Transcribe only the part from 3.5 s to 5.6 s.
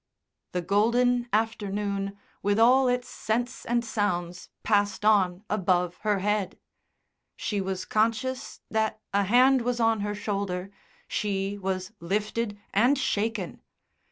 and sounds, passed on